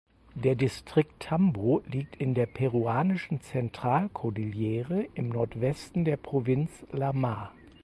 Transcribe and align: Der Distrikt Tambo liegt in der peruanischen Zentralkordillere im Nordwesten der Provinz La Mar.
Der 0.33 0.55
Distrikt 0.55 1.19
Tambo 1.21 1.83
liegt 1.85 2.15
in 2.15 2.33
der 2.33 2.47
peruanischen 2.47 3.39
Zentralkordillere 3.39 5.03
im 5.13 5.29
Nordwesten 5.29 6.05
der 6.05 6.17
Provinz 6.17 6.71
La 6.91 7.13
Mar. 7.13 7.53